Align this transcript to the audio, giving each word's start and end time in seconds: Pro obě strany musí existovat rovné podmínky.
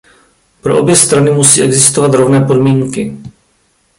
Pro 0.61 0.79
obě 0.81 0.95
strany 0.95 1.31
musí 1.31 1.61
existovat 1.61 2.13
rovné 2.13 2.41
podmínky. 2.45 3.17